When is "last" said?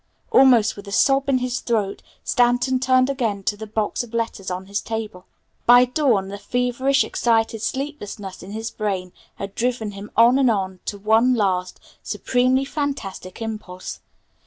11.35-11.79